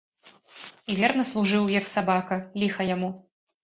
І 0.93 0.95
верна 1.01 1.27
служыў, 1.33 1.71
як 1.79 1.85
сабака, 1.95 2.43
ліха 2.67 2.93
яму. 2.95 3.17